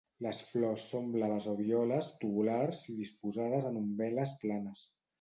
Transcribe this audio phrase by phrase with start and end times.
[0.25, 4.87] Les flors són blaves o violes, tubulars i disposades en umbel·les planes.